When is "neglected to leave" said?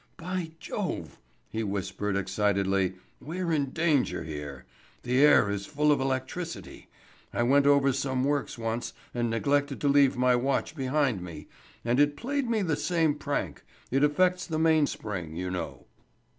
9.29-10.17